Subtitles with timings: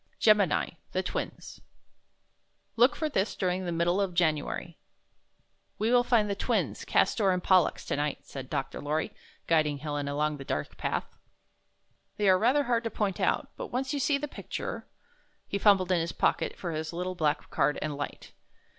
[0.19, 1.61] GEMINI, THE TWINS
[2.75, 4.79] Look for this during the middle of January
[5.77, 8.81] 'We will find the Twins, Cas' tor and Pol lux, tonight," said Dr.
[8.81, 9.13] Lorry,
[9.45, 11.19] guiding Helen along the dark path.
[12.17, 14.87] "They are rather hard to point out, but once you see the picture
[15.47, 18.31] —"he fumbled in his pocket for his little black card and hght.